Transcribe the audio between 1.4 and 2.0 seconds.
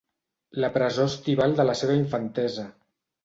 de la seva